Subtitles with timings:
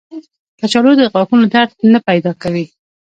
[0.59, 2.65] کچالو د غاښونو درد نه پیدا کوي